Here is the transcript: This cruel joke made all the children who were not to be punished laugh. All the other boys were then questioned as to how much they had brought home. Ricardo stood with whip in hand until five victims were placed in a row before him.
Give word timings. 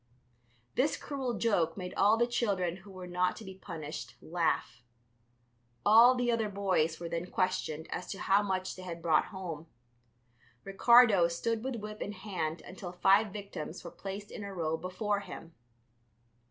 This 0.73 0.97
cruel 0.97 1.35
joke 1.35 1.77
made 1.77 1.93
all 1.93 2.17
the 2.17 2.25
children 2.25 2.77
who 2.77 2.91
were 2.91 3.05
not 3.05 3.35
to 3.35 3.43
be 3.45 3.53
punished 3.53 4.15
laugh. 4.19 4.81
All 5.85 6.15
the 6.15 6.31
other 6.31 6.49
boys 6.49 6.99
were 6.99 7.07
then 7.07 7.27
questioned 7.29 7.87
as 7.91 8.07
to 8.07 8.17
how 8.21 8.41
much 8.41 8.75
they 8.75 8.81
had 8.81 9.03
brought 9.03 9.25
home. 9.25 9.67
Ricardo 10.63 11.27
stood 11.27 11.63
with 11.63 11.75
whip 11.75 12.01
in 12.01 12.13
hand 12.13 12.63
until 12.65 12.91
five 12.91 13.27
victims 13.31 13.83
were 13.83 13.91
placed 13.91 14.31
in 14.31 14.43
a 14.43 14.51
row 14.51 14.75
before 14.75 15.19
him. 15.19 15.53